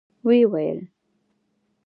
و 0.25 0.27
يې 0.37 0.45
ويل. 0.51 0.79